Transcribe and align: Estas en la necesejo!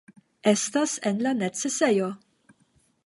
Estas 0.51 0.95
en 1.11 1.21
la 1.27 1.35
necesejo! 1.43 2.09